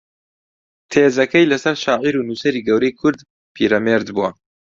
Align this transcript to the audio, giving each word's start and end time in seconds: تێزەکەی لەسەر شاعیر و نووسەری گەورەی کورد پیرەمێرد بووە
تێزەکەی 0.91 1.49
لەسەر 1.51 1.75
شاعیر 1.83 2.15
و 2.17 2.25
نووسەری 2.27 2.65
گەورەی 2.67 2.97
کورد 2.99 3.19
پیرەمێرد 3.55 4.07
بووە 4.15 4.29